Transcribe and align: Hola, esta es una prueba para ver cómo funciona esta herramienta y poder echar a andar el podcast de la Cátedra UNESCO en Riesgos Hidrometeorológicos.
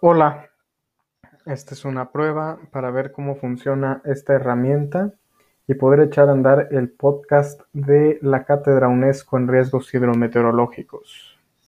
Hola, 0.00 0.48
esta 1.44 1.74
es 1.74 1.84
una 1.84 2.12
prueba 2.12 2.60
para 2.70 2.92
ver 2.92 3.10
cómo 3.10 3.34
funciona 3.34 4.00
esta 4.04 4.34
herramienta 4.34 5.12
y 5.66 5.74
poder 5.74 5.98
echar 6.02 6.28
a 6.28 6.32
andar 6.32 6.68
el 6.70 6.88
podcast 6.88 7.62
de 7.72 8.20
la 8.22 8.44
Cátedra 8.44 8.86
UNESCO 8.86 9.38
en 9.38 9.48
Riesgos 9.48 9.92
Hidrometeorológicos. 9.92 11.37